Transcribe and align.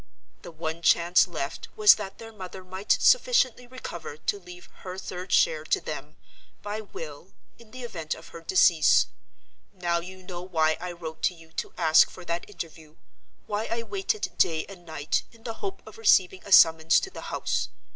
The 0.41 0.49
one 0.51 0.81
chance 0.81 1.27
left 1.27 1.67
was 1.75 1.93
that 1.93 2.17
their 2.17 2.33
mother 2.33 2.63
might 2.63 2.91
sufficiently 2.99 3.67
recover 3.67 4.17
to 4.17 4.39
leave 4.39 4.65
her 4.77 4.97
third 4.97 5.31
share 5.31 5.63
to 5.65 5.79
them, 5.79 6.15
by 6.63 6.81
will, 6.81 7.33
in 7.59 7.69
the 7.69 7.83
event 7.83 8.15
of 8.15 8.29
her 8.29 8.41
decease. 8.41 9.05
Now 9.71 9.99
you 9.99 10.23
know 10.23 10.41
why 10.41 10.75
I 10.81 10.91
wrote 10.91 11.21
to 11.25 11.35
you 11.35 11.51
to 11.51 11.75
ask 11.77 12.09
for 12.09 12.25
that 12.25 12.49
interview—why 12.49 13.67
I 13.69 13.83
waited 13.83 14.31
day 14.39 14.65
and 14.65 14.87
night, 14.87 15.21
in 15.31 15.43
the 15.43 15.53
hope 15.61 15.83
of 15.85 15.99
receiving 15.99 16.41
a 16.47 16.51
summons 16.51 16.99
to 17.01 17.11
the 17.11 17.21
house. 17.29 17.69